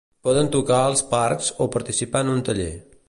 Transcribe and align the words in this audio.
Poden 0.27 0.47
tocar 0.55 0.79
als 0.85 1.03
parcs 1.11 1.51
o 1.67 1.69
participar 1.77 2.23
en 2.27 2.33
un 2.37 2.43
taller. 2.49 2.71